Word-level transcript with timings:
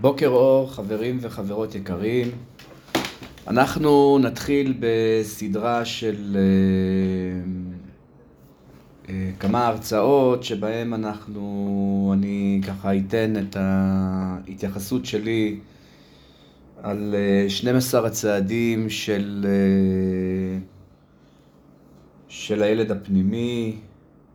בוקר 0.00 0.28
אור, 0.28 0.72
חברים 0.72 1.18
וחברות 1.20 1.74
יקרים. 1.74 2.30
אנחנו 3.48 4.18
נתחיל 4.18 4.74
בסדרה 4.80 5.84
של 5.84 6.36
uh, 6.36 6.38
uh, 9.06 9.10
כמה 9.40 9.66
הרצאות 9.66 10.44
שבהם 10.44 10.94
אנחנו, 10.94 12.10
אני 12.14 12.60
ככה 12.66 12.96
אתן 12.96 13.36
את 13.36 13.56
ההתייחסות 13.60 15.06
שלי 15.06 15.58
על 16.82 17.14
uh, 17.46 17.50
12 17.50 18.06
הצעדים 18.06 18.90
של, 18.90 19.46
uh, 19.46 19.48
של 22.28 22.62
הילד 22.62 22.90
הפנימי, 22.90 23.76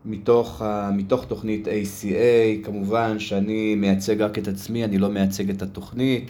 מתוך, 0.06 0.62
מתוך 0.94 1.26
תוכנית 1.26 1.68
ACA, 1.68 2.66
כמובן 2.66 3.20
שאני 3.20 3.76
מייצג 3.76 4.22
רק 4.22 4.38
את 4.38 4.48
עצמי, 4.48 4.84
אני 4.84 4.98
לא 4.98 5.10
מייצג 5.10 5.50
את 5.50 5.62
התוכנית, 5.62 6.30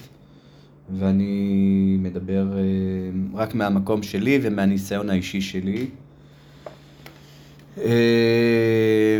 ואני 0.99 1.97
מדבר 1.99 2.57
אה, 2.57 2.61
רק 3.33 3.55
מהמקום 3.55 4.03
שלי 4.03 4.39
ומהניסיון 4.41 5.09
האישי 5.09 5.41
שלי. 5.41 5.85
אה, 7.77 9.19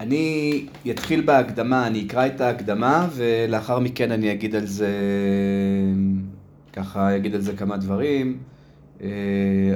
אני 0.00 0.66
אתחיל 0.90 1.20
בהקדמה, 1.20 1.86
אני 1.86 2.06
אקרא 2.06 2.26
את 2.26 2.40
ההקדמה 2.40 3.08
ולאחר 3.14 3.78
מכן 3.78 4.12
אני 4.12 4.32
אגיד 4.32 4.54
על 4.54 4.66
זה, 4.66 4.90
ככה 6.72 7.16
אגיד 7.16 7.34
על 7.34 7.40
זה 7.40 7.52
כמה 7.56 7.76
דברים. 7.76 8.38
אה, 9.02 9.08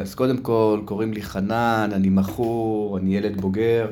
אז 0.00 0.14
קודם 0.14 0.38
כל, 0.38 0.80
קוראים 0.84 1.12
לי 1.12 1.22
חנן, 1.22 1.90
אני 1.92 2.08
מכור, 2.08 2.98
אני 2.98 3.16
ילד 3.16 3.40
בוגר. 3.40 3.86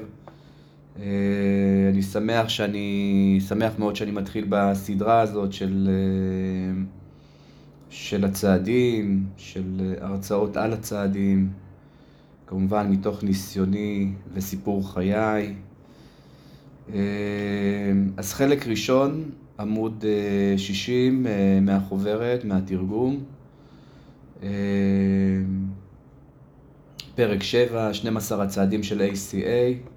אה, 1.00 1.88
אני 1.92 2.02
שמח 2.02 2.48
שאני, 2.48 3.38
שמח 3.48 3.72
מאוד 3.78 3.96
שאני 3.96 4.10
מתחיל 4.10 4.46
בסדרה 4.48 5.20
הזאת 5.20 5.52
של, 5.52 5.88
אה, 5.90 6.82
של 7.90 8.24
הצעדים, 8.24 9.26
של 9.36 9.94
הרצאות 10.00 10.56
על 10.56 10.72
הצעדים, 10.72 11.50
כמובן 12.46 12.90
מתוך 12.90 13.22
ניסיוני 13.22 14.12
וסיפור 14.34 14.92
חיי. 14.92 15.54
אה, 16.92 17.00
אז 18.16 18.32
חלק 18.32 18.66
ראשון, 18.66 19.30
עמוד 19.60 20.04
60 20.56 21.26
מהחוברת, 21.62 22.44
מהתרגום. 22.44 23.24
פרק 27.14 27.42
7, 27.42 27.94
12 27.94 28.42
הצעדים 28.42 28.82
של 28.82 29.00
ACA. 29.00 29.89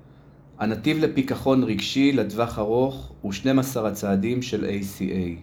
הנתיב 0.64 0.98
לפיכחון 0.98 1.64
רגשי 1.64 2.12
לטווח 2.12 2.60
ארוך 2.60 3.12
הוא 3.22 3.32
12 3.32 3.88
הצעדים 3.88 4.42
של 4.42 4.66
ACA. 4.66 5.40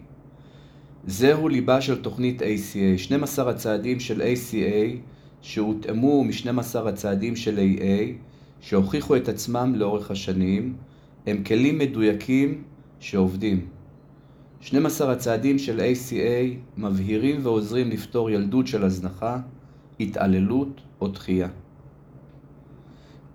זהו 1.07 1.49
ליבה 1.49 1.81
של 1.81 2.01
תוכנית 2.01 2.41
ACA, 2.41 2.97
12 2.97 3.49
הצעדים 3.49 3.99
של 3.99 4.21
ACA 4.21 4.97
שהותאמו 5.41 6.23
מ-12 6.23 6.79
הצעדים 6.87 7.35
של 7.35 7.57
AA 7.57 8.11
שהוכיחו 8.61 9.15
את 9.15 9.29
עצמם 9.29 9.73
לאורך 9.75 10.11
השנים, 10.11 10.75
הם 11.27 11.43
כלים 11.43 11.77
מדויקים 11.77 12.63
שעובדים. 12.99 13.67
12 14.61 15.11
הצעדים 15.11 15.59
של 15.59 15.79
ACA 15.79 16.57
מבהירים 16.77 17.39
ועוזרים 17.43 17.89
לפתור 17.89 18.29
ילדות 18.29 18.67
של 18.67 18.83
הזנחה, 18.83 19.39
התעללות 19.99 20.81
או 21.01 21.07
דחייה. 21.07 21.47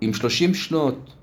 עם 0.00 0.12
30 0.12 0.54
שנות 0.54 1.15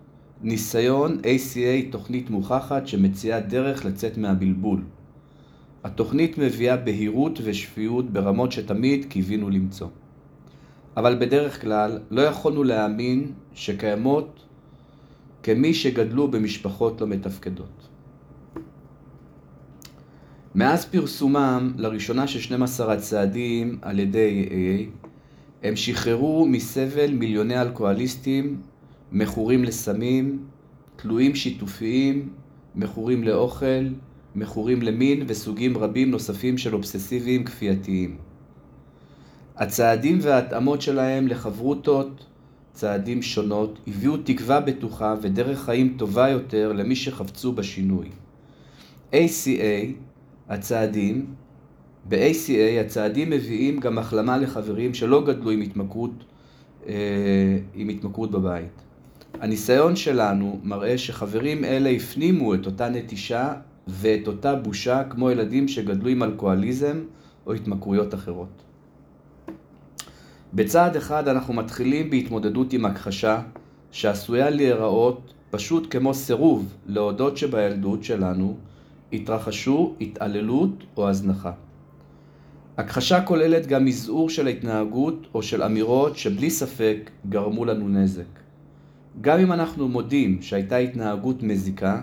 ניסיון 0.43 1.17
ACA 1.19 1.91
תוכנית 1.91 2.29
מוכחת 2.29 2.87
שמציעה 2.87 3.39
דרך 3.39 3.85
לצאת 3.85 4.17
מהבלבול. 4.17 4.81
התוכנית 5.83 6.37
מביאה 6.37 6.77
בהירות 6.77 7.39
ושפיות 7.43 8.09
ברמות 8.09 8.51
שתמיד 8.51 9.05
קיווינו 9.05 9.49
למצוא. 9.49 9.87
אבל 10.97 11.15
בדרך 11.19 11.61
כלל 11.61 11.99
לא 12.11 12.21
יכולנו 12.21 12.63
להאמין 12.63 13.31
שקיימות 13.53 14.45
כמי 15.43 15.73
שגדלו 15.73 16.31
במשפחות 16.31 17.01
לא 17.01 17.07
מתפקדות. 17.07 17.87
מאז 20.55 20.85
פרסומם 20.85 21.73
לראשונה 21.77 22.27
של 22.27 22.39
12 22.39 22.93
הצעדים 22.93 23.77
על 23.81 23.99
ידי 23.99 24.45
AA, 24.49 25.07
הם 25.63 25.75
שחררו 25.75 26.45
מסבל 26.45 27.11
מיליוני 27.11 27.61
אלכוהוליסטים 27.61 28.61
מכורים 29.13 29.63
לסמים, 29.63 30.45
תלויים 30.95 31.35
שיתופיים, 31.35 32.29
מכורים 32.75 33.23
לאוכל, 33.23 33.87
מכורים 34.35 34.81
למין 34.81 35.23
וסוגים 35.27 35.77
רבים 35.77 36.11
נוספים 36.11 36.57
של 36.57 36.73
אובססיביים 36.73 37.43
כפייתיים. 37.43 38.17
הצעדים 39.55 40.17
וההתאמות 40.21 40.81
שלהם 40.81 41.27
לחברותות, 41.27 42.25
צעדים 42.73 43.21
שונות, 43.21 43.79
הביאו 43.87 44.17
תקווה 44.17 44.59
בטוחה 44.59 45.15
ודרך 45.21 45.63
חיים 45.63 45.95
טובה 45.97 46.29
יותר 46.29 46.73
למי 46.73 46.95
שחפצו 46.95 47.51
בשינוי. 47.51 48.09
ACA, 49.11 49.85
הצעדים, 50.49 51.25
ב-ACA 52.09 52.81
הצעדים 52.81 53.29
מביאים 53.29 53.79
גם 53.79 53.97
החלמה 53.97 54.37
לחברים 54.37 54.93
שלא 54.93 55.25
גדלו 55.25 55.51
עם 55.51 55.61
התמכרות, 55.61 56.23
אה, 56.87 57.57
עם 57.75 57.89
התמכרות 57.89 58.31
בבית. 58.31 58.82
הניסיון 59.43 59.95
שלנו 59.95 60.59
מראה 60.63 60.97
שחברים 60.97 61.65
אלה 61.65 61.89
הפנימו 61.89 62.53
את 62.53 62.65
אותה 62.65 62.89
נטישה 62.89 63.53
ואת 63.87 64.27
אותה 64.27 64.55
בושה 64.55 65.03
כמו 65.03 65.31
ילדים 65.31 65.67
שגדלו 65.67 66.09
עם 66.09 66.23
אלכוהוליזם 66.23 67.03
או 67.45 67.53
התמכרויות 67.53 68.13
אחרות. 68.13 68.61
בצעד 70.53 70.95
אחד 70.95 71.27
אנחנו 71.27 71.53
מתחילים 71.53 72.09
בהתמודדות 72.09 72.73
עם 72.73 72.85
הכחשה 72.85 73.41
שעשויה 73.91 74.49
להיראות 74.49 75.33
פשוט 75.51 75.87
כמו 75.89 76.13
סירוב 76.13 76.73
להודות 76.85 77.37
שבילדות 77.37 78.03
שלנו 78.03 78.57
התרחשו 79.13 79.95
התעללות 80.01 80.83
או 80.97 81.09
הזנחה. 81.09 81.51
הכחשה 82.77 83.21
כוללת 83.21 83.67
גם 83.67 83.85
מזעור 83.85 84.29
של 84.29 84.47
התנהגות 84.47 85.27
או 85.33 85.43
של 85.43 85.63
אמירות 85.63 86.17
שבלי 86.17 86.49
ספק 86.49 87.11
גרמו 87.29 87.65
לנו 87.65 87.89
נזק. 87.89 88.42
גם 89.21 89.39
אם 89.39 89.51
אנחנו 89.51 89.89
מודים 89.89 90.41
שהייתה 90.41 90.77
התנהגות 90.77 91.43
מזיקה, 91.43 92.01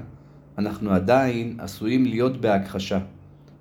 אנחנו 0.58 0.90
עדיין 0.90 1.56
עשויים 1.58 2.04
להיות 2.04 2.40
בהכחשה, 2.40 2.98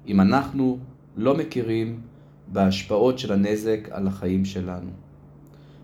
אם 0.07 0.21
אנחנו 0.21 0.77
לא 1.17 1.37
מכירים 1.37 1.99
בהשפעות 2.47 3.19
של 3.19 3.33
הנזק 3.33 3.87
על 3.91 4.07
החיים 4.07 4.45
שלנו. 4.45 4.89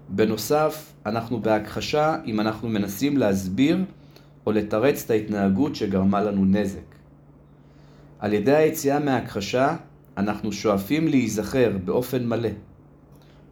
בנוסף, 0.10 0.94
אנחנו 1.06 1.42
בהכחשה 1.42 2.16
אם 2.26 2.40
אנחנו 2.40 2.70
מנסים 2.70 3.18
להסביר 3.18 3.78
או 4.46 4.52
לתרץ 4.52 5.04
את 5.04 5.10
ההתנהגות 5.10 5.76
שגרמה 5.76 6.22
לנו 6.22 6.46
נזק. 6.46 6.96
על 8.20 8.34
ידי 8.34 8.56
היציאה 8.56 9.00
מהכחשה, 9.00 9.76
אנחנו 10.18 10.52
שואפים 10.52 11.08
להיזכר 11.08 11.78
באופן 11.86 12.28
מלא. 12.28 12.50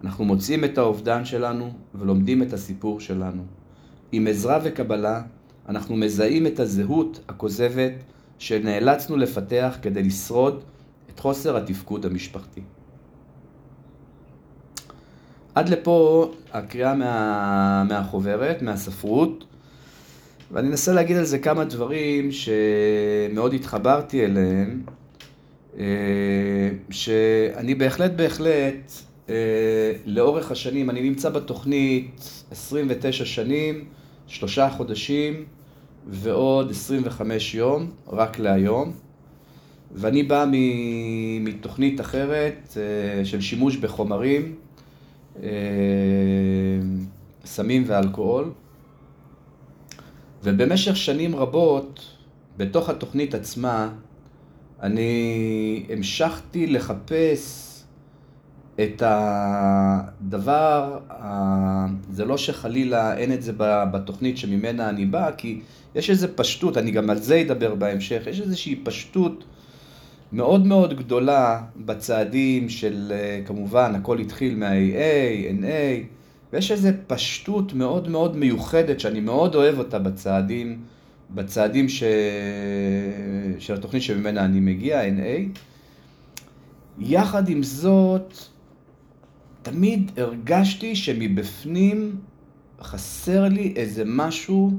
אנחנו 0.03 0.25
מוצאים 0.25 0.63
את 0.63 0.77
האובדן 0.77 1.25
שלנו 1.25 1.71
ולומדים 1.95 2.43
את 2.43 2.53
הסיפור 2.53 2.99
שלנו. 2.99 3.43
עם 4.15 4.27
עזרה 4.27 4.59
וקבלה, 4.63 5.21
אנחנו 5.69 5.95
מזהים 5.95 6.47
את 6.47 6.59
הזהות 6.59 7.19
הכוזבת 7.27 7.93
שנאלצנו 8.39 9.17
לפתח 9.17 9.77
כדי 9.81 10.03
לשרוד 10.03 10.63
את 11.09 11.19
חוסר 11.19 11.57
התפקוד 11.57 12.05
המשפחתי. 12.05 12.61
עד 15.55 15.69
לפה 15.69 16.31
הקריאה 16.51 16.95
מה, 16.95 17.83
מהחוברת, 17.89 18.61
מהספרות, 18.61 19.45
ואני 20.51 20.67
אנסה 20.67 20.93
להגיד 20.93 21.17
על 21.17 21.25
זה 21.25 21.39
כמה 21.39 21.63
דברים 21.63 22.29
שמאוד 22.31 23.53
התחברתי 23.53 24.25
אליהם, 24.25 24.81
אה, 25.79 25.85
שאני 26.89 27.75
בהחלט 27.75 28.11
בהחלט, 28.11 28.91
אה, 29.29 29.93
לאורך 30.05 30.51
השנים, 30.51 30.89
אני 30.89 31.01
נמצא 31.01 31.29
בתוכנית 31.29 32.45
29 32.51 33.25
שנים, 33.25 33.85
שלושה 34.33 34.69
חודשים 34.69 35.45
ועוד 36.07 36.71
25 36.71 37.55
יום, 37.55 37.91
רק 38.07 38.39
להיום. 38.39 38.91
ואני 39.91 40.23
בא 40.23 40.45
מתוכנית 41.41 42.01
אחרת 42.01 42.77
אה, 42.77 43.25
של 43.25 43.41
שימוש 43.41 43.75
בחומרים, 43.75 44.55
אה, 45.43 45.49
סמים 47.45 47.83
ואלכוהול. 47.87 48.51
ובמשך 50.43 50.95
שנים 50.95 51.35
רבות, 51.35 51.99
בתוך 52.57 52.89
התוכנית 52.89 53.35
עצמה, 53.35 53.89
אני 54.81 55.85
המשכתי 55.89 56.67
לחפש 56.67 57.72
את 58.79 59.03
הדבר, 59.05 60.99
זה 62.11 62.25
לא 62.25 62.37
שחלילה 62.37 63.17
אין 63.17 63.33
את 63.33 63.43
זה 63.43 63.51
בתוכנית 63.91 64.37
שממנה 64.37 64.89
אני 64.89 65.05
בא, 65.05 65.31
כי 65.37 65.61
יש 65.95 66.09
איזו 66.09 66.27
פשטות, 66.35 66.77
אני 66.77 66.91
גם 66.91 67.09
על 67.09 67.17
זה 67.17 67.41
אדבר 67.41 67.75
בהמשך, 67.75 68.23
יש 68.27 68.41
איזושהי 68.41 68.75
פשטות 68.83 69.43
מאוד 70.31 70.65
מאוד 70.65 70.97
גדולה 70.97 71.61
בצעדים 71.85 72.69
של, 72.69 73.11
אה, 73.15 73.41
כמובן, 73.45 73.95
הכל 73.95 74.19
התחיל 74.19 74.55
מה-AA, 74.55 75.61
NA, 75.61 76.03
ויש 76.53 76.71
איזו 76.71 76.89
פשטות 77.07 77.73
מאוד 77.73 78.09
מאוד 78.09 78.37
מיוחדת 78.37 78.99
שאני 78.99 79.19
מאוד 79.19 79.55
אוהב 79.55 79.79
אותה 79.79 79.99
בצעדים, 79.99 80.79
בצעדים 81.31 81.89
ש... 81.89 82.03
של 83.59 83.73
התוכנית 83.73 84.03
שממנה 84.03 84.45
אני 84.45 84.59
מגיע, 84.59 85.01
NA. 85.01 85.59
יחד 86.99 87.49
עם 87.49 87.63
זאת, 87.63 88.33
תמיד 89.63 90.11
הרגשתי 90.17 90.95
שמבפנים 90.95 92.15
חסר 92.81 93.47
לי 93.47 93.73
איזה 93.75 94.03
משהו 94.05 94.71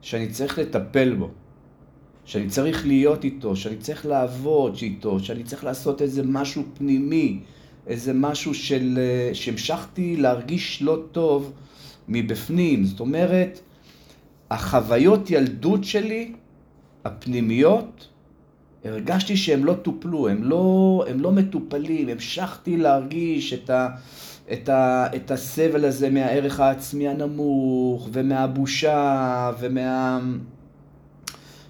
שאני 0.00 0.28
צריך 0.28 0.58
לטפל 0.58 1.14
בו. 1.14 1.30
שאני 2.24 2.48
צריך 2.48 2.86
להיות 2.86 3.24
איתו, 3.24 3.56
שאני 3.56 3.76
צריך 3.76 4.06
לעבוד 4.06 4.78
איתו, 4.82 5.20
שאני 5.20 5.44
צריך 5.44 5.64
לעשות 5.64 6.02
איזה 6.02 6.22
משהו 6.22 6.62
פנימי, 6.74 7.40
איזה 7.86 8.12
משהו 8.12 8.54
של... 8.54 8.98
אה, 8.98 9.34
שהמשכתי 9.34 10.16
להרגיש 10.16 10.82
לא 10.82 10.98
טוב 11.12 11.52
מבפנים. 12.08 12.84
זאת 12.84 13.00
אומרת, 13.00 13.60
החוויות 14.50 15.30
ילדות 15.30 15.84
שלי, 15.84 16.32
הפנימיות, 17.04 18.08
הרגשתי 18.84 19.36
שהם 19.36 19.64
לא 19.64 19.74
טופלו, 19.74 20.28
הם 20.28 20.42
לא, 20.42 21.04
הם 21.08 21.20
לא 21.20 21.32
מטופלים, 21.32 22.08
המשכתי 22.08 22.76
להרגיש 22.76 23.52
את, 23.52 23.70
ה, 23.70 23.88
את, 24.52 24.68
ה, 24.68 25.06
את 25.16 25.30
הסבל 25.30 25.84
הזה 25.84 26.10
מהערך 26.10 26.60
העצמי 26.60 27.08
הנמוך, 27.08 28.08
ומהבושה, 28.12 29.50
ומה... 29.60 30.20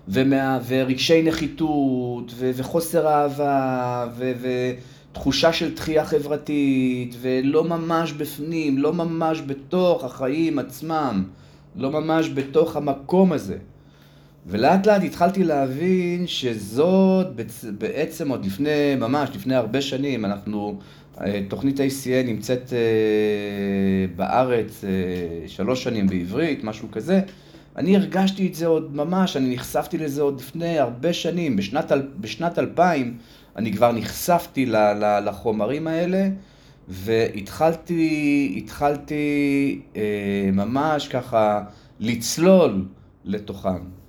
ומה, 0.08 0.58
ורגשי 0.66 1.22
נחיתות, 1.22 2.32
ו, 2.36 2.50
וחוסר 2.54 3.08
אהבה, 3.08 4.06
ו, 4.16 4.32
ותחושה 5.12 5.52
של 5.52 5.74
דחייה 5.74 6.04
חברתית, 6.04 7.14
ולא 7.20 7.64
ממש 7.64 8.12
בפנים, 8.12 8.78
לא 8.78 8.92
ממש 8.92 9.40
בתוך 9.46 10.04
החיים 10.04 10.58
עצמם, 10.58 11.24
לא 11.76 11.90
ממש 11.90 12.28
בתוך 12.28 12.76
המקום 12.76 13.32
הזה. 13.32 13.58
ולאט 14.46 14.86
לאט 14.86 15.02
התחלתי 15.02 15.44
להבין 15.44 16.26
שזאת 16.26 17.26
בעצם 17.78 18.28
עוד 18.28 18.44
לפני, 18.44 18.94
ממש 18.98 19.30
לפני 19.34 19.54
הרבה 19.54 19.80
שנים, 19.80 20.24
אנחנו, 20.24 20.78
אה, 21.20 21.40
תוכנית 21.48 21.80
ACA 21.80 22.26
נמצאת 22.26 22.72
אה, 22.72 22.78
בארץ 24.16 24.84
אה, 24.84 25.48
שלוש 25.48 25.84
שנים 25.84 26.06
בעברית, 26.06 26.64
משהו 26.64 26.88
כזה. 26.92 27.20
אני 27.76 27.96
הרגשתי 27.96 28.46
את 28.46 28.54
זה 28.54 28.66
עוד 28.66 28.96
ממש, 28.96 29.36
אני 29.36 29.54
נחשפתי 29.54 29.98
לזה 29.98 30.22
עוד 30.22 30.40
לפני 30.40 30.78
הרבה 30.78 31.12
שנים. 31.12 31.56
בשנת, 31.56 31.92
בשנת 32.20 32.58
2000 32.58 33.18
אני 33.56 33.72
כבר 33.72 33.92
נחשפתי 33.92 34.66
ל, 34.66 34.76
ל, 34.76 35.28
לחומרים 35.28 35.86
האלה, 35.86 36.28
והתחלתי 36.88 38.54
התחלתי 38.56 39.80
אה, 39.96 40.50
ממש 40.52 41.08
ככה 41.08 41.60
לצלול 42.00 42.84
לתוכם. 43.24 44.01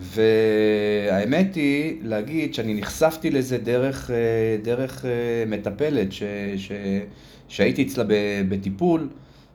והאמת 0.00 1.54
היא 1.54 1.96
להגיד 2.02 2.54
שאני 2.54 2.74
נחשפתי 2.74 3.30
לזה 3.30 3.58
דרך, 3.58 4.10
אה, 4.10 4.16
דרך 4.62 5.04
אה, 5.04 5.10
מטפלת 5.46 6.12
ש, 6.12 6.22
ש, 6.56 6.72
שהייתי 7.48 7.82
אצלה 7.82 8.04
בטיפול. 8.48 9.08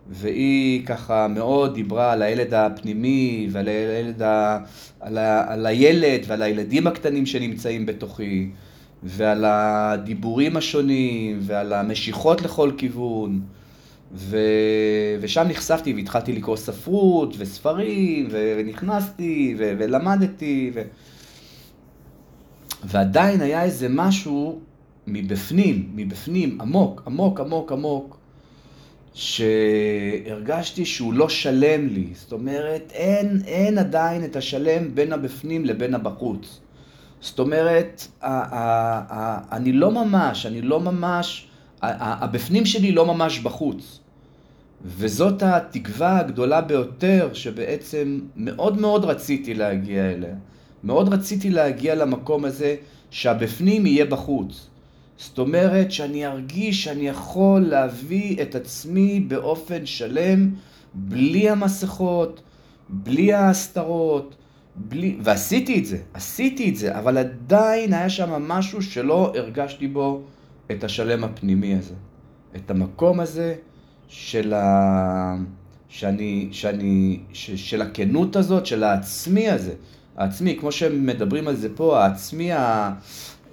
והיא 0.10 0.86
ככה 0.86 1.28
מאוד 1.28 1.74
דיברה 1.74 2.12
על 2.12 2.22
הילד 2.22 2.54
הפנימי 2.54 3.48
ועל 3.52 3.68
הילד, 3.68 4.22
ה... 4.22 4.60
על, 5.00 5.18
ה... 5.18 5.54
על 5.54 5.66
הילד 5.66 6.22
ועל 6.28 6.42
הילדים 6.42 6.88
הקטנים 6.88 7.26
שנמצאים 7.26 7.86
בתוכי 7.86 8.50
ועל 9.04 9.46
הדיבורים 9.48 10.58
השונים 10.58 11.40
ועל 11.42 11.74
המשיכות 11.74 12.42
לכל 12.42 12.72
כיוון 12.78 13.42
ו... 14.16 14.38
ושם 15.22 15.46
נחשפתי 15.48 15.94
והתחלתי 15.94 16.34
לקרוא 16.34 16.56
ספרות 16.56 17.36
וספרים 17.38 18.28
ונכנסתי 18.32 19.56
ו... 19.58 19.74
ולמדתי 19.78 20.72
ו... 20.74 20.82
ועדיין 22.84 23.42
היה 23.42 23.64
איזה 23.64 23.88
משהו 23.90 24.60
מבפנים, 25.08 25.90
מבפנים, 25.96 26.62
עמוק, 26.62 27.02
עמוק, 27.08 27.40
עמוק, 27.40 27.72
עמוק, 27.72 28.18
שהרגשתי 29.14 30.86
שהוא 30.86 31.14
לא 31.14 31.30
שלם 31.30 31.88
לי. 31.88 32.08
זאת 32.14 32.32
אומרת, 32.32 32.92
אין, 32.92 33.42
אין 33.48 33.78
עדיין 33.78 34.24
את 34.24 34.36
השלם 34.36 34.96
בין 34.96 35.14
הבפנים 35.14 35.66
לבין 35.66 35.96
הבחוץ. 35.96 36.60
זאת 37.22 37.40
אומרת, 37.40 38.08
אני 39.52 39.72
לא 39.72 39.92
ממש, 39.92 40.46
אני 40.46 40.62
לא 40.62 40.80
ממש, 40.80 41.48
הבפנים 41.82 42.66
שלי 42.66 42.92
לא 42.92 43.06
ממש 43.06 43.40
בחוץ. 43.40 44.00
וזאת 44.86 45.44
התקווה 45.44 46.20
הגדולה 46.20 46.62
ביותר 46.62 47.30
שבעצם 47.34 48.20
מאוד 48.36 48.82
מאוד 48.82 49.06
רציתי 49.06 49.54
להגיע 49.54 50.12
אליה. 50.12 50.36
מאוד 50.84 51.14
רציתי 51.14 51.50
להגיע 51.50 51.96
למקום 51.96 52.46
הזה 52.46 52.76
שהבפנים 53.10 53.86
יהיה 53.86 54.06
בחוץ. 54.06 54.68
זאת 55.18 55.40
אומרת 55.40 55.92
שאני 55.92 56.28
ארגיש 56.28 56.84
שאני 56.84 57.08
יכול 57.08 57.62
להביא 57.62 58.42
את 58.42 58.56
עצמי 58.56 59.20
באופן 59.20 59.86
שלם, 59.86 60.50
בלי 60.94 61.50
המסכות, 61.50 62.42
בלי 62.90 63.34
ההסתרות, 63.34 64.36
בלי... 64.76 65.18
ועשיתי 65.22 65.80
את 65.80 65.86
זה, 65.86 65.98
עשיתי 66.14 66.70
את 66.70 66.76
זה, 66.76 67.00
אבל 67.00 67.18
עדיין 67.18 67.94
היה 67.94 68.10
שם 68.10 68.48
משהו 68.48 68.82
שלא 68.82 69.34
הרגשתי 69.36 69.88
בו 69.88 70.22
את 70.72 70.84
השלם 70.84 71.24
הפנימי 71.24 71.76
הזה. 71.76 71.94
את 72.56 72.72
המקום 72.72 73.20
הזה 73.20 73.56
של 74.08 74.54
ה... 74.54 75.36
שאני, 75.90 76.48
שאני, 76.52 77.20
ש... 77.34 77.52
של 77.52 77.82
הכנות 77.82 78.36
הזאת, 78.36 78.66
של 78.66 78.84
העצמי 78.84 79.50
הזה. 79.50 79.74
העצמי, 80.18 80.58
כמו 80.60 80.72
שמדברים 80.72 81.48
על 81.48 81.56
זה 81.56 81.76
פה, 81.76 82.04
העצמי 82.04 82.52
ה... 82.52 82.94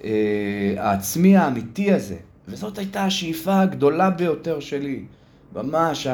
אה, 0.03 0.73
העצמי 0.77 1.37
האמיתי 1.37 1.93
הזה. 1.93 2.17
וזאת 2.47 2.77
הייתה 2.77 3.05
השאיפה 3.05 3.59
הגדולה 3.59 4.09
ביותר 4.09 4.59
שלי. 4.59 5.05
ממש 5.55 6.07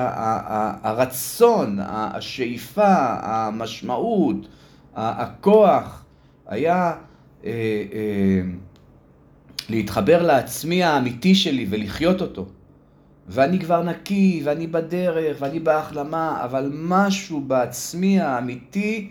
הרצון, 0.83 1.77
השאיפה, 1.81 2.95
המשמעות, 3.21 4.47
הכוח, 4.95 6.05
היה 6.47 6.93
אה, 7.45 7.51
אה, 7.93 8.41
להתחבר 9.69 10.21
לעצמי 10.21 10.83
האמיתי 10.83 11.35
שלי 11.35 11.67
ולחיות 11.69 12.21
אותו. 12.21 12.45
ואני 13.27 13.59
כבר 13.59 13.83
נקי, 13.83 14.41
ואני 14.43 14.67
בדרך, 14.67 15.37
ואני 15.39 15.59
בהחלמה, 15.59 16.41
אבל 16.43 16.71
משהו 16.73 17.39
בעצמי 17.39 18.19
האמיתי 18.21 19.09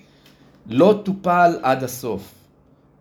לא 0.67 1.01
טופל 1.05 1.59
עד 1.63 1.85
הסוף. 1.85 2.33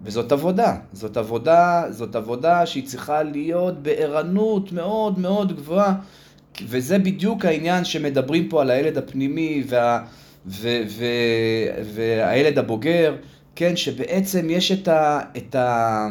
וזאת 0.02 0.32
עבודה, 0.32 0.76
זאת 0.94 1.18
עבודה, 1.18 1.84
זאת 1.90 2.16
עבודה 2.16 2.66
שהיא 2.66 2.88
צריכה 2.88 3.24
להיות 3.24 3.84
בערנות 3.84 4.72
מאוד 4.72 5.20
מאוד 5.20 5.56
גבוהה, 5.56 5.96
וזה 6.68 7.00
בדיוק 7.00 7.46
העניין 7.46 7.86
שמדברים 7.86 8.50
פה 8.50 8.62
על 8.62 8.72
הילד 8.72 8.98
הפנימי 8.98 9.64
וה, 9.68 10.04
ו, 10.48 10.70
ו, 10.88 11.06
והילד 11.94 12.58
הבוגר, 12.60 13.16
כן, 13.56 13.76
שבעצם 13.76 14.50
יש 14.50 14.72
את 14.72 14.88
ה... 14.88 15.20
את 15.38 15.56
ה 15.56 16.08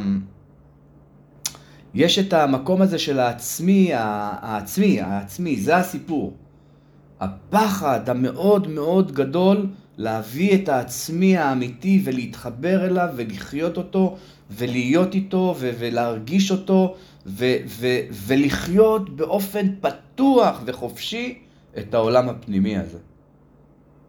יש 1.95 2.19
את 2.19 2.33
המקום 2.33 2.83
הזה 2.83 2.99
של 2.99 3.19
העצמי, 3.19 3.91
העצמי, 3.93 5.01
העצמי, 5.01 5.57
זה 5.57 5.77
הסיפור. 5.77 6.33
הפחד 7.21 8.09
המאוד 8.09 8.69
מאוד 8.69 9.13
גדול 9.13 9.67
להביא 9.97 10.55
את 10.55 10.69
העצמי 10.69 11.37
האמיתי 11.37 12.01
ולהתחבר 12.05 12.87
אליו 12.87 13.09
ולחיות 13.17 13.77
אותו 13.77 14.17
ולהיות 14.51 15.15
איתו 15.15 15.55
ו- 15.59 15.71
ולהרגיש 15.79 16.51
אותו 16.51 16.95
ו- 17.27 17.57
ו- 17.67 18.01
ולחיות 18.11 19.17
באופן 19.17 19.67
פתוח 19.81 20.63
וחופשי 20.65 21.39
את 21.79 21.95
העולם 21.95 22.29
הפנימי 22.29 22.79
הזה. 22.79 22.99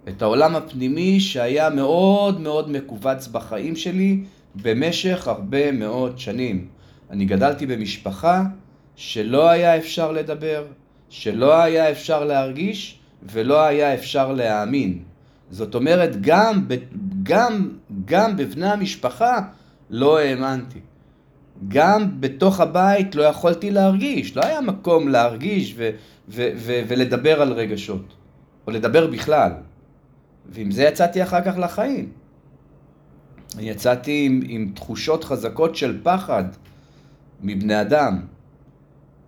את 0.08 0.22
העולם 0.22 0.56
הפנימי 0.56 1.20
שהיה 1.20 1.70
מאוד 1.70 2.42
מאוד 2.42 2.72
מכווץ 2.72 3.27
בחיים 3.27 3.75
שלי 3.75 4.24
במשך 4.56 5.27
הרבה 5.27 5.72
מאוד 5.72 6.20
שנים. 6.20 6.68
אני 7.12 7.25
גדלתי 7.25 7.65
במשפחה 7.65 8.43
שלא 8.95 9.50
היה 9.50 9.77
אפשר 9.77 10.12
לדבר, 10.12 10.65
שלא 11.09 11.62
היה 11.62 11.91
אפשר 11.91 12.25
להרגיש 12.25 13.00
ולא 13.24 13.62
היה 13.62 13.93
אפשר 13.93 14.31
להאמין. 14.33 15.00
זאת 15.50 15.75
אומרת, 15.75 16.21
גם, 16.21 16.67
גם, 17.24 17.69
גם 18.05 18.38
בבני 18.38 18.69
המשפחה 18.69 19.39
לא 19.89 20.19
האמנתי. 20.19 20.79
גם 21.67 22.21
בתוך 22.21 22.59
הבית 22.59 23.15
לא 23.15 23.24
יכולתי 23.24 23.71
להרגיש, 23.71 24.38
לא 24.38 24.45
היה 24.45 24.62
מקום 24.62 25.07
להרגיש 25.07 25.74
ו- 25.77 25.89
ו- 26.29 26.50
ו- 26.55 26.81
ולדבר 26.88 27.41
על 27.41 27.53
רגשות, 27.53 28.13
או 28.67 28.71
לדבר 28.71 29.07
בכלל. 29.07 29.51
ועם 30.50 30.71
זה 30.71 30.83
יצאתי 30.83 31.24
אחר 31.24 31.41
כך 31.41 31.57
לחיים. 31.57 32.09
יצאתי 33.59 34.25
עם, 34.25 34.41
עם 34.47 34.71
תחושות 34.75 35.24
חזקות 35.24 35.75
של 35.75 36.00
פחד, 36.03 36.43
מבני 37.44 37.82
אדם. 37.82 38.20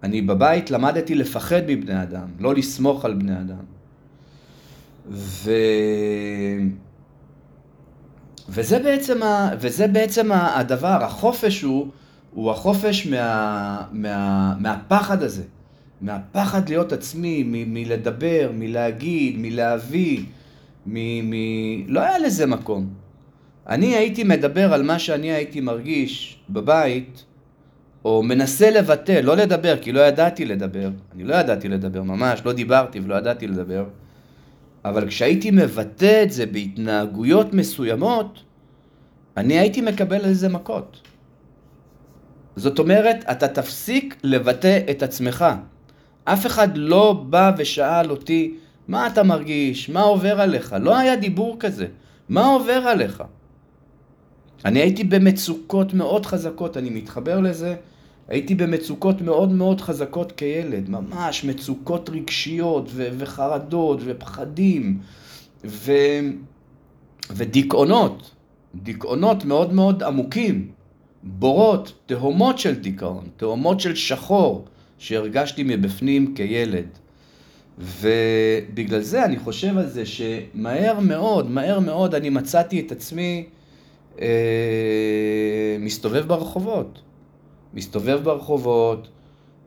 אני 0.03 0.21
בבית 0.21 0.71
למדתי 0.71 1.15
לפחד 1.15 1.61
מבני 1.67 2.03
אדם, 2.03 2.27
לא 2.39 2.55
לסמוך 2.55 3.05
על 3.05 3.13
בני 3.13 3.39
אדם. 3.39 3.65
ו... 5.09 5.51
וזה 8.49 8.79
בעצם, 8.79 9.23
ה... 9.23 9.49
וזה 9.59 9.87
בעצם 9.87 10.31
הדבר, 10.31 11.03
החופש 11.03 11.61
הוא, 11.61 11.87
הוא 12.33 12.51
החופש 12.51 13.07
מה... 13.07 13.81
מה... 13.91 14.53
מהפחד 14.59 15.23
הזה, 15.23 15.43
מהפחד 16.01 16.69
להיות 16.69 16.93
עצמי, 16.93 17.43
מ... 17.43 17.73
מלדבר, 17.73 18.51
מלהגיד, 18.53 19.35
מלהביא, 19.37 20.23
מ... 20.85 20.95
מ... 21.29 21.33
לא 21.87 21.99
היה 21.99 22.19
לזה 22.19 22.45
מקום. 22.45 22.89
אני 23.67 23.95
הייתי 23.95 24.23
מדבר 24.23 24.73
על 24.73 24.83
מה 24.83 24.99
שאני 24.99 25.31
הייתי 25.31 25.61
מרגיש 25.61 26.39
בבית, 26.49 27.23
או 28.07 28.23
מנסה 28.23 28.69
לבטא, 28.69 29.11
לא 29.11 29.35
לדבר, 29.35 29.77
כי 29.81 29.91
לא 29.91 29.99
ידעתי 29.99 30.45
לדבר. 30.45 30.89
אני 31.15 31.23
לא 31.23 31.35
ידעתי 31.35 31.67
לדבר, 31.69 32.03
ממש, 32.03 32.41
לא 32.45 32.53
דיברתי 32.53 32.99
ולא 32.99 33.15
ידעתי 33.15 33.47
לדבר. 33.47 33.85
אבל 34.85 35.07
כשהייתי 35.07 35.51
מבטא 35.51 36.23
את 36.23 36.31
זה 36.31 36.45
בהתנהגויות 36.45 37.53
מסוימות, 37.53 38.43
אני 39.37 39.59
הייתי 39.59 39.81
מקבל 39.81 40.25
על 40.25 40.33
זה 40.33 40.49
מכות. 40.49 41.01
זאת 42.55 42.79
אומרת, 42.79 43.25
אתה 43.31 43.47
תפסיק 43.47 44.15
לבטא 44.23 44.79
את 44.91 45.03
עצמך. 45.03 45.45
אף 46.23 46.45
אחד 46.45 46.77
לא 46.77 47.25
בא 47.29 47.51
ושאל 47.57 48.11
אותי, 48.11 48.55
מה 48.87 49.07
אתה 49.07 49.23
מרגיש? 49.23 49.89
מה 49.89 50.01
עובר 50.01 50.41
עליך? 50.41 50.75
לא 50.81 50.97
היה 50.97 51.15
דיבור 51.15 51.57
כזה. 51.59 51.87
מה 52.29 52.45
עובר 52.45 52.81
עליך? 52.87 53.23
אני 54.65 54.79
הייתי 54.79 55.03
במצוקות 55.03 55.93
מאוד 55.93 56.25
חזקות, 56.25 56.77
אני 56.77 56.89
מתחבר 56.89 57.39
לזה. 57.39 57.75
הייתי 58.27 58.55
במצוקות 58.55 59.21
מאוד 59.21 59.51
מאוד 59.51 59.81
חזקות 59.81 60.31
כילד, 60.31 60.89
ממש 60.89 61.43
מצוקות 61.43 62.09
רגשיות 62.09 62.89
ו- 62.93 63.09
וחרדות 63.17 63.99
ופחדים 64.05 64.99
ו- 65.65 66.19
ודיכאונות, 67.31 68.31
דיכאונות 68.75 69.45
מאוד 69.45 69.73
מאוד 69.73 70.03
עמוקים, 70.03 70.67
בורות, 71.23 71.93
תהומות 72.05 72.59
של 72.59 72.75
דיכאון, 72.75 73.25
תהומות 73.37 73.79
של 73.79 73.95
שחור 73.95 74.65
שהרגשתי 74.97 75.63
מבפנים 75.63 76.35
כילד. 76.35 76.87
ובגלל 77.79 79.01
זה 79.01 79.25
אני 79.25 79.39
חושב 79.39 79.77
על 79.77 79.87
זה 79.89 80.03
שמהר 80.05 80.99
מאוד, 80.99 81.51
מהר 81.51 81.79
מאוד 81.79 82.15
אני 82.15 82.29
מצאתי 82.29 82.79
את 82.79 82.91
עצמי 82.91 83.45
אה, 84.21 84.27
מסתובב 85.79 86.27
ברחובות. 86.27 86.99
מסתובב 87.73 88.19
ברחובות, 88.23 89.07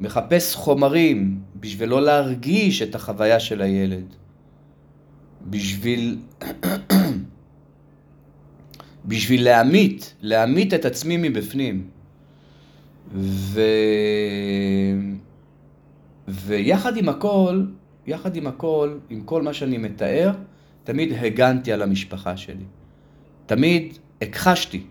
מחפש 0.00 0.54
חומרים 0.54 1.40
בשביל 1.60 1.88
לא 1.88 2.02
להרגיש 2.02 2.82
את 2.82 2.94
החוויה 2.94 3.40
של 3.40 3.62
הילד. 3.62 4.14
בשביל... 5.50 6.18
בשביל 9.06 9.44
להמית, 9.44 10.14
להמית 10.20 10.74
את 10.74 10.84
עצמי 10.84 11.16
מבפנים. 11.16 11.88
ו... 13.14 13.60
ויחד 16.28 16.96
עם 16.96 17.08
הכל, 17.08 17.64
יחד 18.06 18.36
עם 18.36 18.46
הכל, 18.46 18.98
עם 19.10 19.20
כל 19.20 19.42
מה 19.42 19.52
שאני 19.52 19.78
מתאר, 19.78 20.32
תמיד 20.84 21.12
הגנתי 21.20 21.72
על 21.72 21.82
המשפחה 21.82 22.36
שלי. 22.36 22.64
תמיד 23.46 23.98
הכחשתי. 24.22 24.82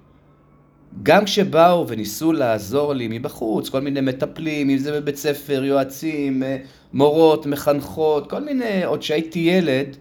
גם 1.04 1.26
כשבאו 1.26 1.88
וניסו 1.88 2.34
לעזור 2.34 2.94
לי 2.94 3.08
מבחוץ, 3.12 3.70
כל 3.70 3.80
מיני 3.80 4.02
מטפלים, 4.02 4.70
אם 4.70 4.78
זה 4.78 4.92
בבית 5.02 5.16
ספר, 5.16 5.64
יועצים, 5.64 6.44
אה, 6.44 6.58
מורות, 6.94 7.46
מחנכות, 7.46 8.30
כל 8.30 8.44
מיני, 8.44 8.84
עוד 8.84 9.02
שהייתי 9.04 9.40
ילד, 9.40 9.98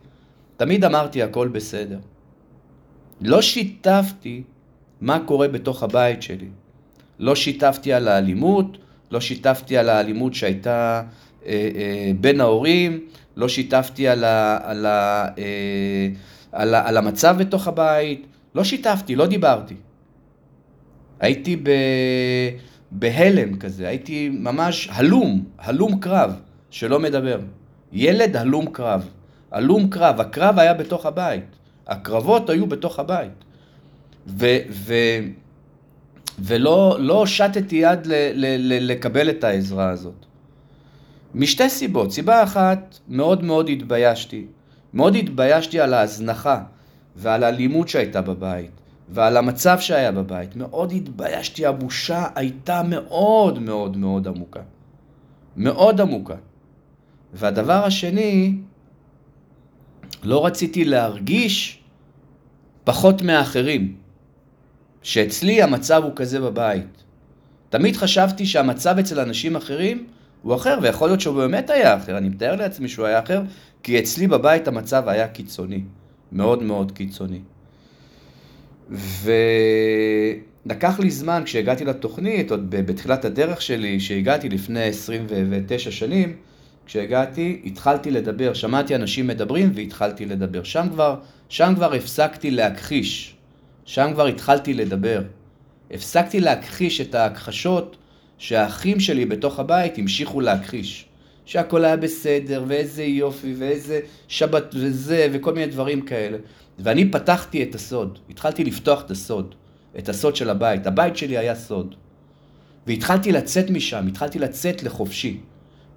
תמיד 0.56 0.84
אמרתי 0.84 1.22
הכל 1.22 1.48
בסדר. 1.48 1.98
לא 3.20 3.42
שיתפתי 3.42 4.42
מה 5.00 5.20
קורה 5.26 5.48
בתוך 5.48 5.82
הבית 5.82 6.22
שלי. 6.22 6.48
לא 7.18 7.34
שיתפתי 7.34 7.92
על 7.92 8.08
האלימות, 8.08 8.78
לא 9.10 9.20
שיתפתי 9.20 9.76
על 9.76 9.88
האלימות 9.88 10.34
שהייתה 10.34 11.02
אה, 11.46 11.70
אה, 11.76 12.10
בין 12.20 12.40
ההורים, 12.40 13.00
לא 13.36 13.48
שיתפתי 13.48 14.08
על, 14.08 14.24
ה, 14.24 14.58
על, 14.62 14.86
ה, 14.86 15.28
אה, 15.38 16.08
על, 16.52 16.74
ה, 16.74 16.88
על 16.88 16.96
המצב 16.96 17.36
בתוך 17.38 17.68
הבית, 17.68 18.26
לא 18.54 18.64
שיתפתי, 18.64 19.16
לא 19.16 19.26
דיברתי. 19.26 19.74
הייתי 21.20 21.56
ב... 21.56 21.70
בהלם 22.90 23.56
כזה, 23.56 23.88
הייתי 23.88 24.28
ממש 24.28 24.88
הלום, 24.92 25.44
הלום 25.58 26.00
קרב, 26.00 26.40
שלא 26.70 27.00
מדבר. 27.00 27.40
ילד 27.92 28.36
הלום 28.36 28.66
קרב. 28.66 29.08
הלום 29.52 29.88
קרב, 29.88 30.20
הקרב 30.20 30.58
היה 30.58 30.74
בתוך 30.74 31.06
הבית. 31.06 31.44
הקרבות 31.86 32.50
היו 32.50 32.66
בתוך 32.66 32.98
הבית. 32.98 33.44
ו... 34.26 34.46
ו... 34.70 34.94
ולא 36.38 36.96
לא 37.00 37.26
שטתי 37.26 37.76
יד 37.76 38.06
ל, 38.06 38.12
ל, 38.12 38.46
ל, 38.58 38.92
לקבל 38.92 39.30
את 39.30 39.44
העזרה 39.44 39.90
הזאת. 39.90 40.26
משתי 41.34 41.68
סיבות. 41.68 42.12
סיבה 42.12 42.42
אחת, 42.42 42.98
מאוד 43.08 43.44
מאוד 43.44 43.68
התביישתי. 43.68 44.46
מאוד 44.94 45.16
התביישתי 45.16 45.80
על 45.80 45.94
ההזנחה 45.94 46.62
ועל 47.16 47.44
האלימות 47.44 47.88
שהייתה 47.88 48.20
בבית. 48.20 48.77
ועל 49.10 49.36
המצב 49.36 49.78
שהיה 49.80 50.12
בבית. 50.12 50.56
מאוד 50.56 50.92
התביישתי, 50.92 51.66
הבושה 51.66 52.26
הייתה 52.34 52.82
מאוד 52.82 53.58
מאוד 53.58 53.96
מאוד 53.96 54.28
עמוקה. 54.28 54.60
מאוד 55.56 56.00
עמוקה. 56.00 56.34
והדבר 57.32 57.84
השני, 57.84 58.54
לא 60.22 60.46
רציתי 60.46 60.84
להרגיש 60.84 61.82
פחות 62.84 63.22
מאחרים. 63.22 63.96
שאצלי 65.02 65.62
המצב 65.62 66.02
הוא 66.04 66.12
כזה 66.16 66.40
בבית. 66.40 67.04
תמיד 67.70 67.96
חשבתי 67.96 68.46
שהמצב 68.46 68.98
אצל 68.98 69.20
אנשים 69.20 69.56
אחרים 69.56 70.06
הוא 70.42 70.54
אחר, 70.54 70.78
ויכול 70.82 71.08
להיות 71.08 71.20
שהוא 71.20 71.36
באמת 71.36 71.70
היה 71.70 71.96
אחר, 71.96 72.18
אני 72.18 72.28
מתאר 72.28 72.56
לעצמי 72.56 72.88
שהוא 72.88 73.06
היה 73.06 73.18
אחר, 73.18 73.42
כי 73.82 73.98
אצלי 73.98 74.26
בבית 74.26 74.68
המצב 74.68 75.08
היה 75.08 75.28
קיצוני, 75.28 75.82
מאוד 76.32 76.62
מאוד 76.62 76.92
קיצוני. 76.92 77.40
ולקח 80.66 81.00
לי 81.00 81.10
זמן, 81.10 81.42
כשהגעתי 81.44 81.84
לתוכנית, 81.84 82.50
עוד 82.50 82.70
בתחילת 82.70 83.24
הדרך 83.24 83.62
שלי, 83.62 84.00
שהגעתי 84.00 84.48
לפני 84.48 84.82
29 84.82 85.90
שנים, 85.90 86.36
כשהגעתי, 86.86 87.60
התחלתי 87.64 88.10
לדבר, 88.10 88.54
שמעתי 88.54 88.94
אנשים 88.94 89.26
מדברים 89.26 89.70
והתחלתי 89.74 90.26
לדבר. 90.26 90.62
שם 90.62 90.86
כבר, 90.90 91.16
שם 91.48 91.72
כבר 91.76 91.94
הפסקתי 91.94 92.50
להכחיש, 92.50 93.34
שם 93.84 94.10
כבר 94.12 94.26
התחלתי 94.26 94.74
לדבר. 94.74 95.22
הפסקתי 95.90 96.40
להכחיש 96.40 97.00
את 97.00 97.14
ההכחשות 97.14 97.96
שהאחים 98.38 99.00
שלי 99.00 99.26
בתוך 99.26 99.58
הבית 99.58 99.98
המשיכו 99.98 100.40
להכחיש. 100.40 101.08
שהכל 101.48 101.84
היה 101.84 101.96
בסדר, 101.96 102.64
ואיזה 102.66 103.04
יופי, 103.04 103.54
ואיזה 103.58 104.00
שבת 104.28 104.74
וזה, 104.74 105.28
וכל 105.32 105.54
מיני 105.54 105.66
דברים 105.66 106.00
כאלה. 106.00 106.38
ואני 106.78 107.10
פתחתי 107.10 107.62
את 107.62 107.74
הסוד, 107.74 108.18
התחלתי 108.30 108.64
לפתוח 108.64 109.02
את 109.02 109.10
הסוד, 109.10 109.54
את 109.98 110.08
הסוד 110.08 110.36
של 110.36 110.50
הבית. 110.50 110.86
הבית 110.86 111.16
שלי 111.16 111.38
היה 111.38 111.54
סוד. 111.54 111.94
והתחלתי 112.86 113.32
לצאת 113.32 113.70
משם, 113.70 114.06
התחלתי 114.06 114.38
לצאת 114.38 114.82
לחופשי. 114.82 115.40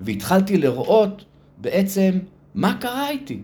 והתחלתי 0.02 0.58
לראות 0.58 1.26
בעצם 1.58 2.20
מה 2.56 2.78
קרה 2.82 3.10
איתי. 3.10 3.40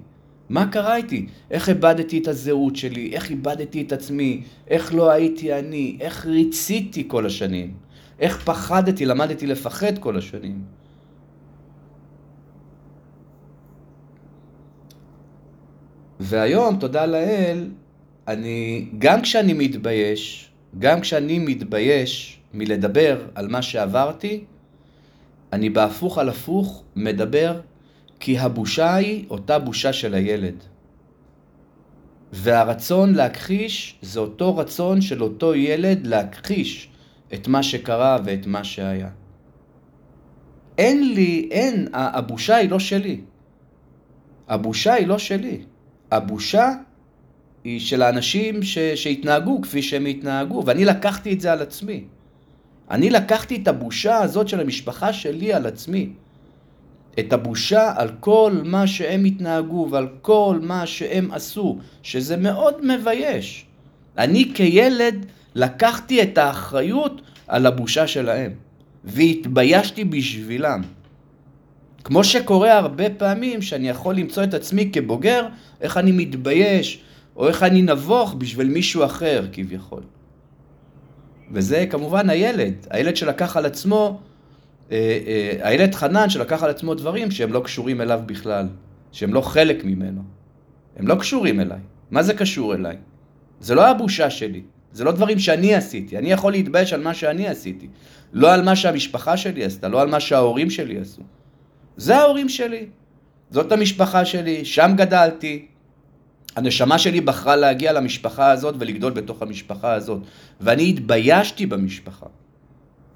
מה 0.49 0.67
קרה 0.71 0.95
איתי? 0.95 1.27
איך 1.51 1.69
איבדתי 1.69 2.17
את 2.17 2.27
הזהות 2.27 2.75
שלי? 2.75 3.13
איך 3.13 3.29
איבדתי 3.29 3.81
את 3.81 3.91
עצמי? 3.91 4.43
איך 4.67 4.93
לא 4.95 5.11
הייתי 5.11 5.53
אני? 5.53 5.97
איך 5.99 6.25
ריציתי 6.25 7.03
כל 7.07 7.25
השנים? 7.25 7.73
איך 8.19 8.43
פחדתי, 8.43 9.05
למדתי 9.05 9.47
לפחד 9.47 9.97
כל 9.97 10.17
השנים? 10.17 10.61
והיום, 16.19 16.77
תודה 16.79 17.05
לאל, 17.05 17.69
אני, 18.27 18.87
גם 18.97 19.21
כשאני 19.21 19.53
מתבייש, 19.53 20.49
גם 20.79 21.01
כשאני 21.01 21.39
מתבייש 21.39 22.39
מלדבר 22.53 23.25
על 23.35 23.47
מה 23.47 23.61
שעברתי, 23.61 24.43
אני 25.53 25.69
בהפוך 25.69 26.17
על 26.17 26.29
הפוך 26.29 26.83
מדבר 26.95 27.61
כי 28.19 28.39
הבושה 28.39 28.95
היא 28.95 29.25
אותה 29.29 29.59
בושה 29.59 29.93
של 29.93 30.13
הילד. 30.13 30.63
והרצון 32.31 33.13
להכחיש 33.13 33.95
זה 34.01 34.19
אותו 34.19 34.57
רצון 34.57 35.01
של 35.01 35.23
אותו 35.23 35.55
ילד 35.55 36.07
להכחיש 36.07 36.89
את 37.33 37.47
מה 37.47 37.63
שקרה 37.63 38.17
ואת 38.25 38.47
מה 38.47 38.63
שהיה. 38.63 39.09
אין 40.77 41.13
לי, 41.13 41.49
אין, 41.51 41.87
הבושה 41.93 42.55
היא 42.55 42.69
לא 42.69 42.79
שלי. 42.79 43.21
הבושה 44.47 44.93
היא 44.93 45.07
לא 45.07 45.17
שלי. 45.17 45.61
הבושה 46.11 46.71
היא 47.63 47.79
של 47.79 48.01
האנשים 48.01 48.63
ש, 48.63 48.77
שהתנהגו 48.77 49.61
כפי 49.61 49.81
שהם 49.81 50.05
התנהגו, 50.05 50.63
ואני 50.65 50.85
לקחתי 50.85 51.33
את 51.33 51.41
זה 51.41 51.51
על 51.51 51.61
עצמי. 51.61 52.03
אני 52.91 53.09
לקחתי 53.09 53.55
את 53.55 53.67
הבושה 53.67 54.17
הזאת 54.17 54.47
של 54.47 54.59
המשפחה 54.59 55.13
שלי 55.13 55.53
על 55.53 55.65
עצמי. 55.65 56.09
את 57.19 57.33
הבושה 57.33 57.93
על 57.95 58.09
כל 58.19 58.61
מה 58.63 58.87
שהם 58.87 59.25
התנהגו 59.25 59.87
ועל 59.91 60.07
כל 60.21 60.59
מה 60.61 60.85
שהם 60.85 61.31
עשו, 61.31 61.77
שזה 62.03 62.37
מאוד 62.37 62.85
מבייש. 62.85 63.65
אני 64.17 64.51
כילד 64.53 65.25
לקחתי 65.55 66.21
את 66.21 66.37
האחריות 66.37 67.21
על 67.47 67.65
הבושה 67.65 68.07
שלהם, 68.07 68.51
והתביישתי 69.03 70.03
בשבילם. 70.03 70.81
כמו 72.07 72.23
שקורה 72.23 72.77
הרבה 72.77 73.09
פעמים 73.09 73.61
שאני 73.61 73.89
יכול 73.89 74.15
למצוא 74.15 74.43
את 74.43 74.53
עצמי 74.53 74.89
כבוגר, 74.93 75.47
איך 75.81 75.97
אני 75.97 76.11
מתבייש, 76.11 77.01
או 77.35 77.47
איך 77.47 77.63
אני 77.63 77.81
נבוך 77.81 78.33
בשביל 78.37 78.69
מישהו 78.69 79.05
אחר 79.05 79.45
כביכול. 79.51 80.03
וזה 81.51 81.85
כמובן 81.89 82.29
הילד, 82.29 82.73
הילד 82.89 83.15
שלקח 83.15 83.57
על 83.57 83.65
עצמו, 83.65 84.19
אה, 84.91 84.97
אה, 85.27 85.69
הילד 85.69 85.95
חנן 85.95 86.29
שלקח 86.29 86.63
על 86.63 86.69
עצמו 86.69 86.95
דברים 86.95 87.31
שהם 87.31 87.53
לא 87.53 87.59
קשורים 87.59 88.01
אליו 88.01 88.19
בכלל, 88.25 88.67
שהם 89.11 89.33
לא 89.33 89.41
חלק 89.41 89.83
ממנו. 89.85 90.21
הם 90.97 91.07
לא 91.07 91.15
קשורים 91.15 91.59
אליי. 91.59 91.79
מה 92.11 92.23
זה 92.23 92.33
קשור 92.33 92.75
אליי? 92.75 92.97
זה 93.59 93.75
לא 93.75 93.87
הבושה 93.87 94.29
שלי, 94.29 94.61
זה 94.91 95.03
לא 95.03 95.11
דברים 95.11 95.39
שאני 95.39 95.75
עשיתי. 95.75 96.17
אני 96.17 96.31
יכול 96.31 96.51
להתבייש 96.51 96.93
על 96.93 97.01
מה 97.01 97.13
שאני 97.13 97.47
עשיתי, 97.47 97.87
לא 98.33 98.53
על 98.53 98.63
מה 98.63 98.75
שהמשפחה 98.75 99.37
שלי 99.37 99.63
עשתה, 99.63 99.87
לא 99.87 100.01
על 100.01 100.09
מה 100.09 100.19
שההורים 100.19 100.69
שלי 100.69 100.99
עשו. 100.99 101.21
זה 101.97 102.17
ההורים 102.17 102.49
שלי, 102.49 102.85
זאת 103.51 103.71
המשפחה 103.71 104.25
שלי, 104.25 104.65
שם 104.65 104.91
גדלתי. 104.95 105.65
הנשמה 106.55 106.99
שלי 106.99 107.21
בחרה 107.21 107.55
להגיע 107.55 107.93
למשפחה 107.93 108.51
הזאת 108.51 108.75
ולגדול 108.79 109.11
בתוך 109.11 109.41
המשפחה 109.41 109.93
הזאת, 109.93 110.21
ואני 110.61 110.89
התביישתי 110.89 111.65
במשפחה. 111.65 112.25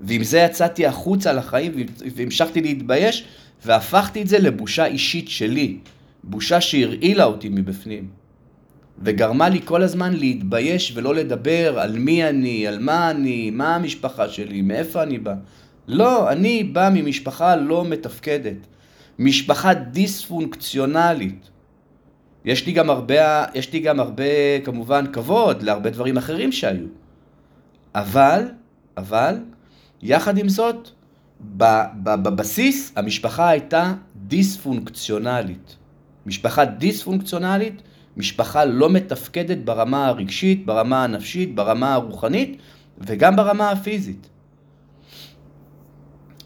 ועם 0.02 0.24
זה 0.24 0.40
יצאתי 0.40 0.86
החוצה 0.86 1.34
לחיים 1.34 1.72
והמשכתי 2.16 2.62
להתבייש, 2.62 3.26
והפכתי 3.66 4.22
את 4.22 4.28
זה 4.28 4.40
לבושה 4.40 4.86
אישית 4.86 5.30
שלי, 5.30 5.78
בושה 6.24 6.62
שהרעילה 6.62 7.24
אותי 7.24 7.50
מבפנים. 7.50 8.08
וגרמה 9.04 9.50
לי 9.50 9.60
כל 9.66 9.84
הזמן 9.84 10.14
להתבייש 10.14 10.92
ולא 10.96 11.16
לדבר 11.16 11.80
על 11.80 11.98
מי 11.98 12.30
אני, 12.30 12.68
על 12.68 12.80
מה 12.80 13.12
אני, 13.12 13.50
מה 13.50 13.76
המשפחה 13.76 14.30
שלי, 14.30 14.62
מאיפה 14.62 15.04
אני 15.04 15.18
בא. 15.18 15.34
לא, 15.88 16.32
אני 16.32 16.64
בא 16.64 16.90
ממשפחה 16.94 17.56
לא 17.56 17.86
מתפקדת. 17.86 18.68
משפחה 19.20 19.74
דיספונקציונלית. 19.74 21.50
יש 22.46 22.66
לי 22.66 22.72
גם 22.72 22.90
הרבה, 22.90 23.46
יש 23.54 23.74
לי 23.74 23.80
גם 23.80 24.00
הרבה, 24.00 24.60
כמובן, 24.64 25.06
כבוד 25.14 25.64
להרבה 25.64 25.90
דברים 25.90 26.18
אחרים 26.18 26.52
שהיו. 26.52 26.88
אבל, 27.96 28.46
אבל, 28.98 29.36
יחד 30.02 30.38
עם 30.38 30.50
זאת, 30.50 30.90
בבסיס 32.04 32.94
המשפחה 32.96 33.50
הייתה 33.50 33.94
דיספונקציונלית. 34.16 35.76
משפחה 36.26 36.66
דיספונקציונלית, 36.66 37.82
משפחה 38.18 38.66
לא 38.66 38.90
מתפקדת 38.90 39.58
ברמה 39.58 40.08
הרגשית, 40.08 40.66
ברמה 40.66 41.04
הנפשית, 41.04 41.56
ברמה 41.56 41.94
הרוחנית 41.94 42.58
וגם 42.98 43.36
ברמה 43.36 43.72
הפיזית. 43.72 44.30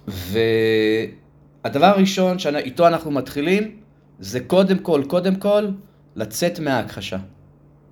והדבר 0.08 1.86
הראשון 1.86 2.40
שאיתו 2.40 2.88
אנחנו 2.88 3.12
מתחילים 3.12 3.76
זה 4.20 4.40
קודם 4.40 4.78
כל, 4.78 5.04
קודם 5.08 5.36
כל, 5.36 5.68
לצאת 6.16 6.60
מההכחשה. 6.60 7.18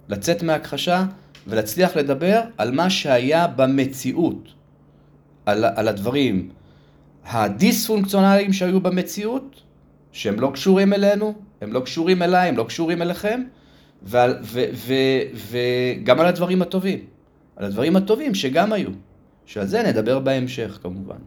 לצאת 0.10 0.44
מההכחשה 0.44 1.06
ולהצליח 1.48 1.96
לדבר 1.96 2.42
על 2.58 2.72
מה 2.72 2.90
שהיה 2.90 3.48
במציאות, 3.48 4.50
על, 5.46 5.66
על 5.66 5.88
הדברים 5.88 6.50
הדיספונקציונליים 7.26 8.54
שהיו 8.54 8.82
במציאות, 8.82 9.62
שהם 10.12 10.40
לא 10.40 10.52
קשורים 10.54 10.94
אלינו, 10.94 11.34
הם 11.62 11.74
לא 11.74 11.80
קשורים 11.80 12.22
אליי, 12.22 12.50
הם 12.50 12.58
לא 12.58 12.64
קשורים 12.64 13.02
אליכם, 13.02 13.44
וגם 14.04 16.20
על 16.20 16.26
הדברים 16.26 16.62
הטובים. 16.62 17.00
על 17.56 17.66
הדברים 17.66 17.96
הטובים 17.96 18.36
שגם 18.36 18.74
היו. 18.74 18.90
שעל 19.46 19.68
זה 19.68 19.84
נדבר 19.84 20.20
בהמשך 20.20 20.80
כמובן. 20.82 21.18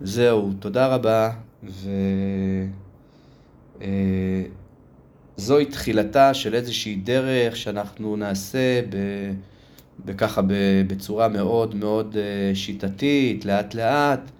זהו, 0.00 0.52
תודה 0.58 0.86
רבה, 0.86 1.30
וזוהי 5.36 5.64
אה, 5.64 5.70
תחילתה 5.70 6.34
של 6.34 6.54
איזושהי 6.54 6.94
דרך 6.96 7.56
שאנחנו 7.56 8.16
נעשה 8.16 8.80
ב... 8.90 8.96
וככה 10.06 10.42
בצורה 10.86 11.28
מאוד 11.28 11.74
מאוד 11.74 12.16
אה, 12.16 12.54
שיטתית, 12.54 13.44
לאט 13.44 13.74
לאט, 13.74 14.30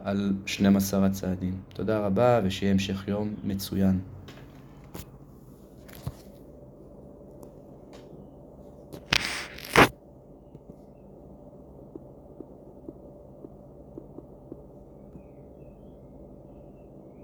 על 0.00 0.32
12 0.46 1.06
הצעדים. 1.06 1.54
תודה 1.74 1.98
רבה 1.98 2.40
ושיהיה 2.44 2.72
המשך 2.72 3.08
יום 3.08 3.34
מצוין. 3.44 3.98